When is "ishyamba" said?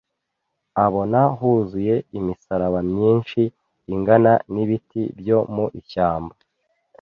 5.79-6.35